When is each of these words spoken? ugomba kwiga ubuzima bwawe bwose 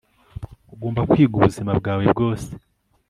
ugomba 0.73 1.01
kwiga 1.09 1.33
ubuzima 1.37 1.71
bwawe 1.79 2.03
bwose 2.13 2.49